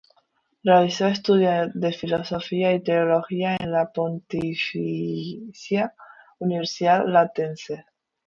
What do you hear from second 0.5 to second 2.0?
Realizó estudios de